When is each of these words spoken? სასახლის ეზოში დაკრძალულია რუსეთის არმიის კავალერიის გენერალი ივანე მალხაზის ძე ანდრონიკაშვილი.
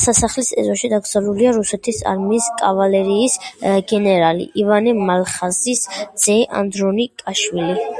სასახლის 0.00 0.48
ეზოში 0.62 0.90
დაკრძალულია 0.92 1.54
რუსეთის 1.56 1.98
არმიის 2.10 2.46
კავალერიის 2.60 3.34
გენერალი 3.94 4.46
ივანე 4.66 4.94
მალხაზის 5.10 5.84
ძე 6.26 6.38
ანდრონიკაშვილი. 6.62 7.92